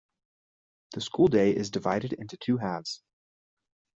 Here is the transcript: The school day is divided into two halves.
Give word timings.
The 0.95 1.01
school 1.01 1.27
day 1.27 1.55
is 1.55 1.69
divided 1.69 2.13
into 2.13 2.35
two 2.35 2.57
halves. 2.57 3.03